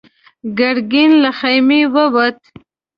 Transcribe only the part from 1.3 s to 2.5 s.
خيمې ووت.